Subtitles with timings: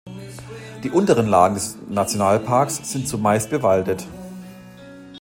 [0.83, 4.07] Die unteren Lagen des Nationalparks sind zumeist bewaldet.